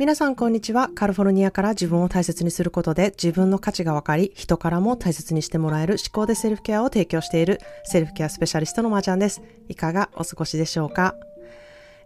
[0.00, 0.88] 皆さんこんにちは。
[0.94, 9.42] カリフォルニアから自分を大切にすることで自分の価値が分かり、人からも大切にしてもらえる思考でセルフケアを提供しているセルフケアスペシャリストのまーちゃんです。
[9.68, 11.16] いかがお過ごしでしょうか？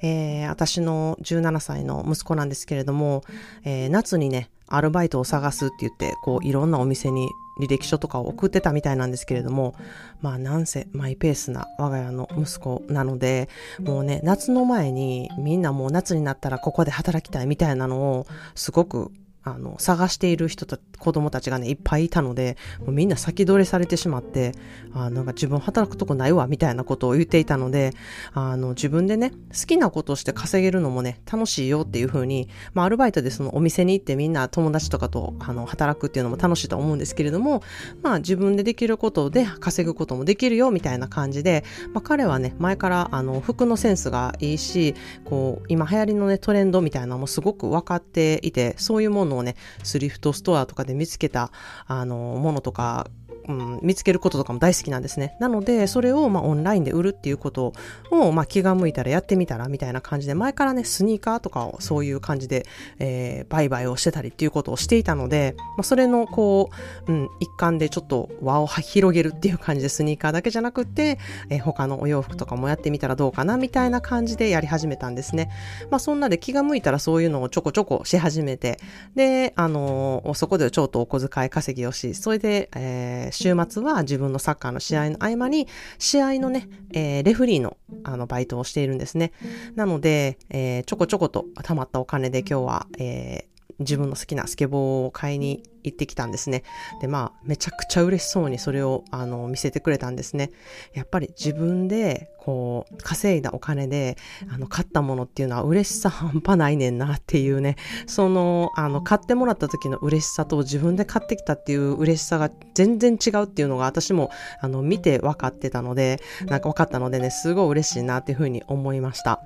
[0.00, 3.24] えー、私の17歳の息子なんですけれども、
[3.62, 7.28] えー、夏にね、アルバイトを探すって言って、こう、いろんなお店に
[7.62, 9.74] 履歴書とかを送ってたみたいなんですけれども、
[10.20, 13.48] まあなんせマイペースな我が家の息子なので、
[13.80, 19.12] もうね、夏の前にみんなもう夏になったらここで働きたいみたいなのをすごく
[19.44, 24.52] あの、探している人た、子供たちがね、いっぱいいたので、もうみんな先取りされてしまって、
[24.94, 27.92] あなんか自分働くとこないわ、みたいなことを言っていたので、
[28.32, 37.62] あの、自分でね、好きなことをして稼げるのもね、楽しいよっていうふうに、まあ、アルバイトでそのお店に行ってみんな友達とかと、あの、働くっていうのも楽しいと思うんですけれども、
[38.02, 51.50] まあ、自分でできることで稼ぐこともできるよ、みたいな感じで、まあ、彼はね、前から、あの、服のセンスがいいし、こう、今流行りのね、トレンドみたいなのもすごく分かっていて、そういうもののをね、スリフトストアとかで見つけた、
[51.86, 53.08] あの、ものとか
[53.48, 55.36] うん、見つけることとかも大好きなんですね。
[55.40, 57.72] なので、それをまあオンラインで売るっていうこと
[58.10, 62.66] をまあ気が向いたらやってみたらみたいな感じで、前からね、スニーカーとかをそういう感じで、
[62.98, 66.70] えー、売買をしてたりっていうことをしていたので、まあ、それのこ
[67.08, 71.18] う、うん、一環でちょっと輪を広げるっていう感じでスニーカーだけじゃなくて、
[71.50, 75.50] えー、他のお洋服とかもやってみたらどうかなみたいな感じでやり始めたんですね。
[75.90, 78.78] まあそんなで気が向いたらそういうのをちょこちょこし始めて、
[79.14, 89.32] で、あのー、そこでちょっとお小遣い稼ぎをし、それで、えー週末は自分のサッカーの試合の合間に、試合のね、えー、レフリーの、あの、バイトをしているんですね。
[89.74, 96.62] なので、えー、ちょこちょこと貯まったお金で今日は、えー、自分の好きなスケボーを買いに行ってきたんですね。
[97.00, 100.50] で、まあ、めちゃくちゃ嬉しそうにそれを、あの、見せてくれたんですね。
[100.94, 104.16] やっぱり自分で、こう、稼いだお金で、
[104.52, 107.76] あの、買ったものっていうのは嬉しさ半端ないねんなっていうね、
[108.06, 119.40] その、あの、買ってもらった時の嬉しさと自分で買ってきたっていう嬉しさが全然違うっていうのが私も、あの、見て分かってたので、なんか分かったのでね、すごい嬉しいなっていうふうに思いました。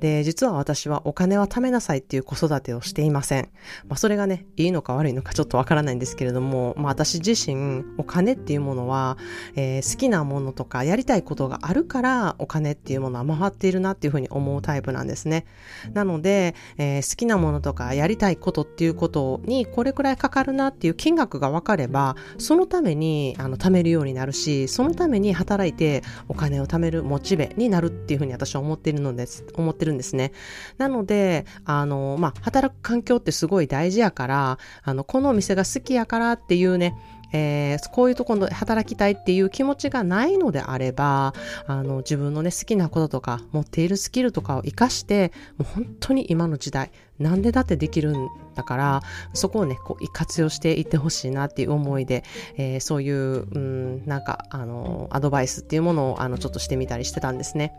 [0.00, 3.48] で、実は私はお金は貯めなさいっていう子育てをしていません。
[3.88, 9.18] まあ、それがね、いいのか悪いのかちょっとからないんですけれども、まあ、私自身、お金っていうものは、
[9.54, 15.44] えー、好きなものとかやりたいことがあるから、お金っていうものは回っているなっていうふうに思うタイプなんですね。
[15.92, 29.44] なので、えー、好きなものとかやりたいことっていうことにこれくらいかかるなっていう金額が分かれば、そのためにあの貯めるようになるし、そのために働いてお金を貯めるモチベになるっていうふうに私は思っているのです。
[29.54, 30.32] 思ってるんですね。
[30.78, 36.94] なので、あの、まあ、働く環境ってすごい大事やから、あの、このお店が好きやからっていうね、
[37.32, 41.34] えー、こういうところで働きたいっていう気持ちがないのであれば、
[41.66, 49.02] あの、自分のね、好きなこととか、持っているスキルとかを活かして、もう本当に今の時代、なんでだってできるんだから、
[49.32, 52.24] そこをね、こう、活用していってほしいなっていう思いで、
[52.56, 57.74] えー、そういう、うん、なんか、あの、アドバイスっていうものを、あの、ちょっとしてみたりしてたんですね。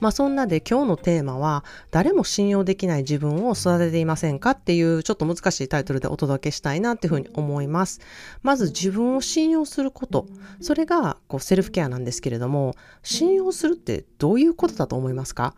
[0.00, 8.00] まあそんなで今日のテーマは誰も信用できない自分を育てていませんかっていうちょっと難しいタイトルでお届けしたいなっていうふうに思います。
[8.42, 10.26] まず自分を信用すること。
[10.60, 15.54] それがこうセルフケアなんですけれども、信用するってどういうことだと思いますか？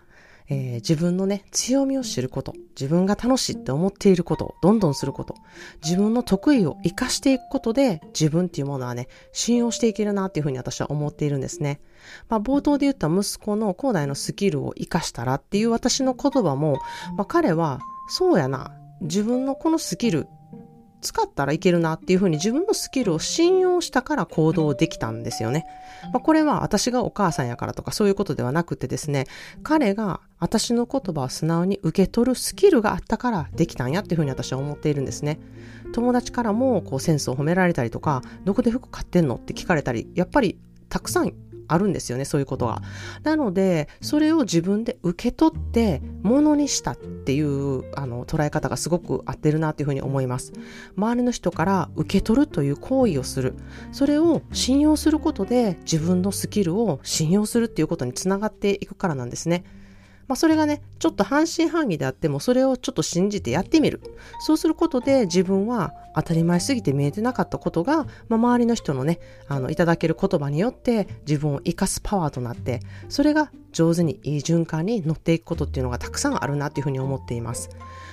[0.49, 5.35] えー、自分のね、強みを知ること、自分が楽しいって思っていることをどんどんすること、
[5.83, 11.81] 自分の得意を活かしていくことで、自分っていうものはね、信用していけるなっていうふうに私は思っているんですね。
[12.29, 16.79] まあ、冒頭で言った息子の広大のスキルを活かしたらっていう私の言葉も、
[17.17, 20.29] まあ、彼は、そうやな、自分のこのスキル
[21.03, 25.67] 使ったらいけるなっていうふうに自分のスキルを信用したから行動できたんですよね。
[26.13, 29.27] まあ、これは私がお母さんやからとかそういうことではなくてですね、
[29.63, 35.39] 彼が私の言葉を素直に受け取るスキルがあったからできたんやっていうふうに私は思っているんですね。
[35.93, 40.59] 友達からもこうセンスを褒められたりとか、どこで服買ってんのって聞かれたり、やっぱり
[40.89, 41.33] たくさん
[41.73, 42.83] あるんですよね、そういうことが。
[43.23, 50.53] なので、それを自分で受け取って、ものにしたっていう、あの、捉え方がすごく合ってるなっていうふうに思います。
[50.97, 53.55] 周りの人から受け取るという行為をする。
[53.93, 59.65] それを信用することで、自分のスキルを信用するっていうことにつながっていくからなんですね。
[60.33, 64.01] まあ、それがね、ちょっと半信半疑であっても、それをちょっと信じてやってみる。
[64.41, 72.81] そうすることで自分は当たり前すぎて見えてなかったことが、まあ、周りの人のね、あの、いただける言葉によって自分を生かすパワーとなって、
[73.11, 77.69] それが上手にいい循環に乗っていくことっていうのがたくさんあるなっていうふうに思っています。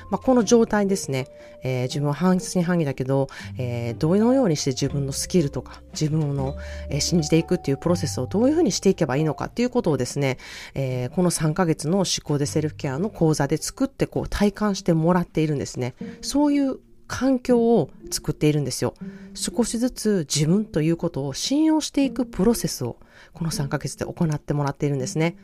[0.10, 1.28] まあ、この状態ですね、
[1.64, 3.28] えー、自分は半信半疑だけど、
[3.58, 6.58] えー、どのようにして自分のスキルとか自分の、
[6.90, 10.38] えー、信じていくっていうプロセスをどういうふうにしていけばいいのかっていうことをですね、
[10.74, 15.96] えー、この3ヶ月の思考でセルフケアの講座で作ってこう体感してもらっているんですね。
[16.22, 18.94] そういう環境を作っているんですよ。
[19.34, 22.98] 少しずつ自分ということを信用していくプロセスを
[23.34, 25.36] この3ヶ月で行ってもらっているんですね。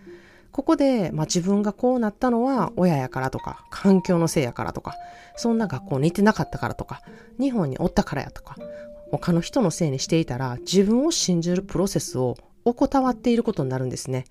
[0.56, 4.96] ここで、まあ、自分がこうなったのは親やからとか、環境のせいやからとか、
[5.36, 7.02] そんな学校に行ってなかったからとか、
[7.38, 8.56] 日本におったからやとか、
[9.12, 14.24] 他の人のせいにしていたら自分を信じるプロセスを怠っていることになるんですね。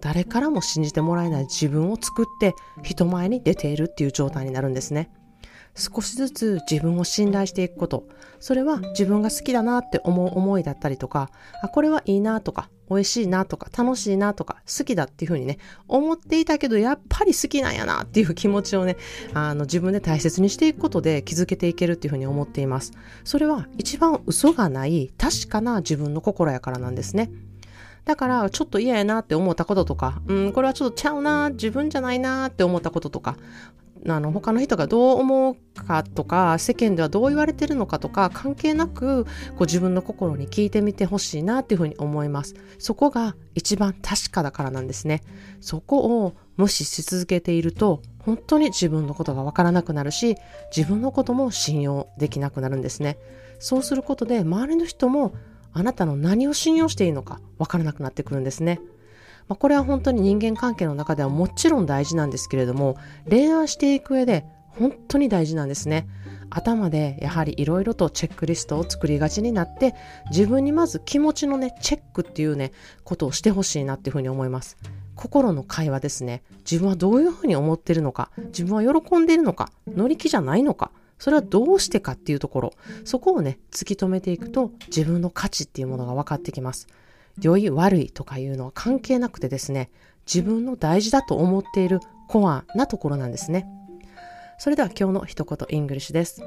[0.00, 2.54] 誰からも信じてもらえない自分を作って
[2.84, 5.10] 人前に出ているっていう状態になるんですね。
[5.74, 8.08] 少しずつ自分を信頼していくこと。
[8.40, 11.30] それは自分が好きだなって思う思いだったりとか、
[11.62, 18.96] あ、これはいいなとか、美味しいなとか、楽しいなとか、好きだっていうふうにね、思っていたけど、やっぱり好きなんやなっていう気持ちをね、
[19.32, 22.92] あの、自分で大切にしていくことで気づけていけるっていうふうに思っています。
[23.24, 27.30] それは一番嘘がない確かな自分の心やからなんですね。
[28.04, 33.38] だから、ちょっと嫌やなって思ったこととか、うん、これはちょっとちゃうな、自分じゃないなって思ったこととか、
[34.06, 39.30] あの他の人がどう思うかとか世間ではどう言われてるのかとか関係なくこ
[39.60, 42.54] う自分の心に聞いてみてほしいなっていうふうに思います。
[42.78, 45.22] そこが一番確かだからなんですね。
[45.60, 50.36] そこを無視し続けていると本当に自分のことがわからなくなるし
[50.74, 53.18] 自分のことも信用できなくなるんですね。
[53.58, 55.34] そうすることで周りの人も
[55.72, 58.80] あなたの何を信用していいのかわからなくなってくるんですね。
[59.48, 62.96] まあ、これは本当に人間関係の中ではもちろん大事なんですけれども
[63.28, 66.06] 恋愛していく上で本当に大事なんですね。
[66.50, 69.94] 頭でやはりいろいろとチェックリストを作りがちになって
[70.30, 74.76] 自分にまず気持ちのねチェックっていうねことをしてほしいなっていうふうに思います。
[75.14, 76.42] 心の会話ですね。
[76.70, 82.72] 自分はどういうふうに思ってるのか自分は喜んでいるのか乗り気じゃないのかそれはどうしてかっていうところ
[83.04, 86.88] そこをね突き止めていくと自分の価値っていうものが分かってきます。
[87.40, 89.90] 良い悪いとかいうのは関係なくてですね、
[90.26, 93.66] 自分の大事だと思っているコアなところなんですね。
[94.58, 96.42] それでは今日の一言 English です。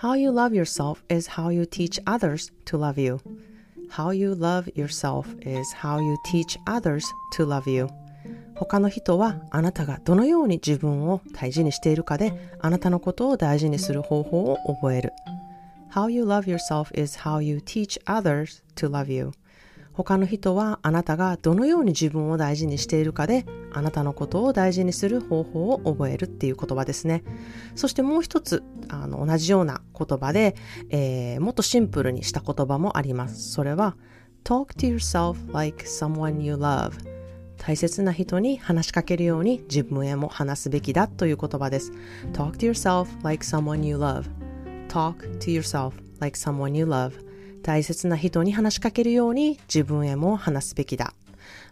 [0.00, 3.18] How you love yourself is how you teach others to love you.
[3.90, 7.04] How you love yourself is how you teach others
[7.36, 7.88] to love you.
[8.54, 15.12] 他の人はあなたがどのように自分を大事にしているかであなたのことを大事にする方法を覚える。
[15.92, 19.32] How you love yourself is how you teach others to love you.
[19.92, 27.22] 他の人はあなたがどのように自分を大事にしているかであなたのことを大事にする方法を覚えるっていう言葉ですね。
[27.74, 30.54] そしてもう一つあの同じような言葉で、
[30.90, 33.52] えー、もっとシンプルにした言葉もあります。
[33.52, 33.96] それは
[34.44, 36.92] Talk to yourself like someone you love
[37.58, 41.92] 大切な人に話しかけるように自分へも話すべきだという言葉です。
[42.32, 44.24] Talk to yourself like someone you love
[44.88, 47.31] Talk to yourself like someone you love
[47.62, 51.14] 大切な人に話しかけるように自分へも話すべきだ。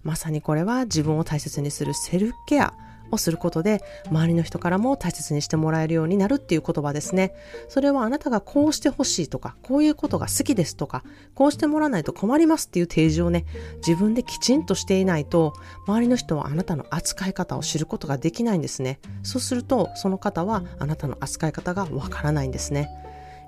[0.03, 2.73] まさにこれは自分を大切にするセルフケア
[3.11, 7.35] をすることで周りの人からも大切にしてもらえるようになるっていう言葉ですね。
[7.69, 11.03] それはあなたがこうしてほしいとか、こういうことが好きですとか、
[11.35, 13.45] こうしてもらわないと困りますっていう提示をね、
[13.87, 15.55] 自分できちんとしていないと、
[15.87, 19.01] 周りの人はあなたの扱い方を知ることができないんですね。
[19.23, 22.89] そうすると、その方はあなたの扱い方がわからないんですね。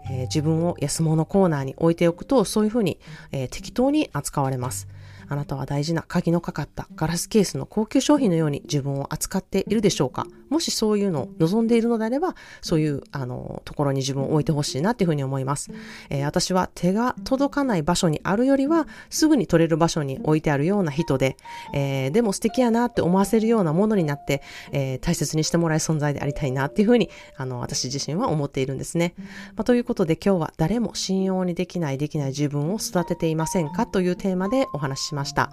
[0.07, 2.99] えー、自分を安物コーナーに置いておくと、そういうふうに、
[3.33, 4.89] えー、適当に扱われます。
[5.29, 10.27] あなたは大事な鍵のかかったガラスケースの高級商品のように自分を扱っているでしょうか？
[10.51, 15.71] もしそういうのを望んでいるのであれば、そういうあのところに自分を置いてほしいなっていうふうに思います、
[16.11, 21.37] えー、私は手が届かない場所にあるよりは、すぐに取れる場所に置いてあるような人で、
[21.73, 24.43] えー、でも素敵やなって思わせるようなものになって、
[24.73, 29.15] えー、大切にしてもらえる存在でありたいなっていうふうに、あの、私自身は思っているんですね。
[29.57, 33.87] まあ、ということで今日は誰も信用にできないできない自分を育てていませんか？
[33.87, 35.51] というテーマでお話ししました。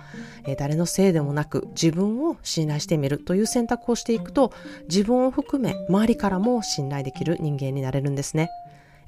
[0.48, 4.54] え誰のせいでもなく自分を信頼してみるという選択をしていくと
[4.88, 8.50] 自分を含め周りからも信頼できる人間になれるんですね。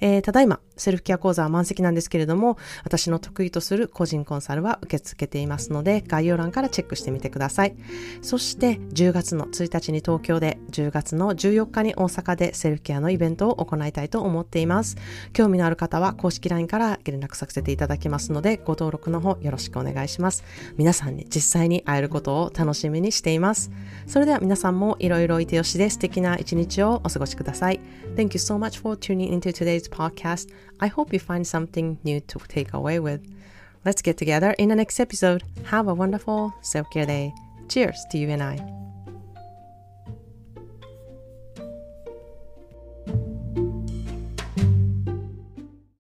[0.02, 7.76] えー、ただいま、セルフケア講座は満席なんですけれども、私の得意とする個人コンサルは受け付けていますので、概要欄からチェックしてみてください。
[8.22, 14.98] そして、10月の1日に東京で、10月の14日に大阪でセルフケアのイベントを行いたいと思っています。
[15.34, 20.44] 興味のある方は公式 LINE から連絡させていただきますので、ご登録の方よろしくお願いします。
[20.78, 23.72] 皆さんに実際に会えることを楽しみにしています。
[24.08, 27.80] それでは皆さんもいろいろいてよしで素敵な一日をお過ごしください。
[28.16, 30.52] Thank you so much for tuning into today's podcast.
[30.80, 33.22] I hope you find something new to take away with.
[33.86, 35.44] Let's get together in the next episode.
[35.66, 37.34] Have a wonderful self care day.
[37.70, 38.81] Cheers to you and I!